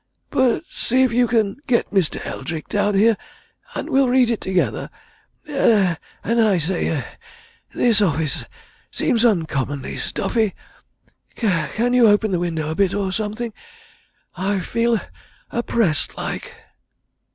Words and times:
But 0.31 0.63
see 0.67 1.03
if 1.03 1.13
you 1.13 1.27
can 1.27 1.57
get 1.67 1.91
Mr. 1.91 2.25
Eldrick 2.25 2.67
down 2.67 2.95
here, 2.95 3.15
and 3.75 3.87
we'll 3.87 4.09
read 4.09 4.31
it 4.31 4.41
together. 4.41 4.89
And 5.47 5.97
I 6.23 6.57
say 6.57 7.05
this 7.71 8.01
office 8.01 8.45
seems 8.89 9.23
uncommonly 9.23 9.97
stuffy 9.97 10.55
can 11.35 11.93
you 11.93 12.07
open 12.07 12.31
the 12.31 12.39
window 12.39 12.71
a 12.71 12.75
bit 12.75 12.95
or 12.95 13.11
something? 13.11 13.53
I 14.35 14.59
feel 14.61 14.99
oppressed, 15.51 16.17
like." 16.17 16.55